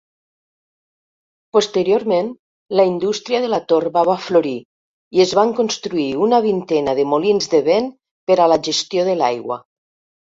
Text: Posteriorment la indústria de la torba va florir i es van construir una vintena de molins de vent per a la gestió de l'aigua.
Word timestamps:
Posteriorment 1.55 2.29
la 2.79 2.85
indústria 2.91 3.41
de 3.43 3.49
la 3.51 3.59
torba 3.73 4.03
va 4.07 4.15
florir 4.27 4.53
i 5.17 5.21
es 5.25 5.33
van 5.41 5.51
construir 5.59 6.07
una 6.29 6.39
vintena 6.47 6.95
de 7.01 7.05
molins 7.11 7.51
de 7.53 7.61
vent 7.69 7.91
per 8.31 8.39
a 8.39 8.49
la 8.55 8.59
gestió 8.69 9.05
de 9.11 9.15
l'aigua. 9.21 9.59